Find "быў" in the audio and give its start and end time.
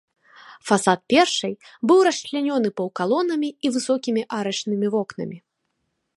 1.91-1.99